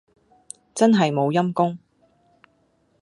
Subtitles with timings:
[0.73, 1.77] 真係好冇陰公